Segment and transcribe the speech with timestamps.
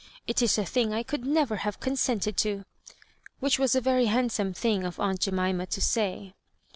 [0.25, 2.65] It is a thing I could never have con sented to,"—
[3.39, 6.33] ^which was a very handsome thing of aunt Jemima to say.